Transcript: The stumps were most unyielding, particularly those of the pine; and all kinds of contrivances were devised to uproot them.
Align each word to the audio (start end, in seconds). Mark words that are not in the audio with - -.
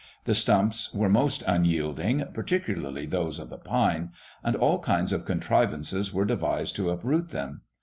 The 0.23 0.33
stumps 0.33 0.91
were 0.95 1.09
most 1.09 1.43
unyielding, 1.45 2.23
particularly 2.33 3.05
those 3.05 3.37
of 3.37 3.49
the 3.51 3.59
pine; 3.59 4.13
and 4.43 4.55
all 4.55 4.79
kinds 4.79 5.13
of 5.13 5.25
contrivances 5.25 6.11
were 6.11 6.25
devised 6.25 6.75
to 6.77 6.89
uproot 6.89 7.29
them. 7.29 7.61